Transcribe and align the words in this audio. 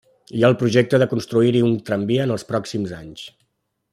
Hi 0.37 0.43
ha 0.45 0.47
el 0.47 0.55
projecte 0.61 0.99
de 1.03 1.07
construir-hi 1.11 1.61
un 1.67 1.77
tramvia 1.91 2.25
en 2.25 2.35
els 2.37 2.47
pròxims 2.53 2.95
anys. 3.03 3.29